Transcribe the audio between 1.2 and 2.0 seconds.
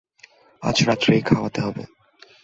খাওয়াতে হবে।